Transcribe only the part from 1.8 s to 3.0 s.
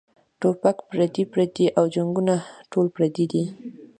هم جنګــــونه ټول